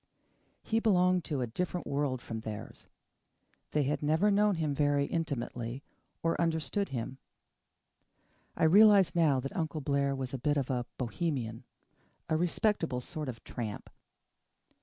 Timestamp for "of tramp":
13.29-13.91